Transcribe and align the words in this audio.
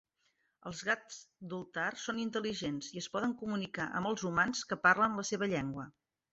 Els 0.69 0.79
gats 0.87 1.19
d'Ulthar 1.51 1.83
són 2.05 2.23
intel·ligents 2.23 2.89
i 2.95 3.03
es 3.03 3.11
poden 3.19 3.37
comunicar 3.45 3.89
amb 4.01 4.13
els 4.15 4.27
humans 4.33 4.67
que 4.73 4.83
parlen 4.89 5.23
la 5.23 5.31
seva 5.33 5.55
llengua. 5.57 5.91